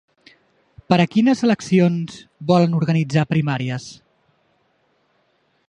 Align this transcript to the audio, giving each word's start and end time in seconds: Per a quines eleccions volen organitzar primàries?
Per 0.93 0.97
a 1.01 1.05
quines 1.15 1.43
eleccions 1.47 2.15
volen 2.53 2.73
organitzar 2.79 3.27
primàries? 3.35 3.87